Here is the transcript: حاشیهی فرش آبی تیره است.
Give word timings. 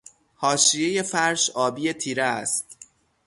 حاشیهی 0.35 1.01
فرش 1.01 1.49
آبی 1.49 1.93
تیره 1.93 2.23
است. 2.23 2.77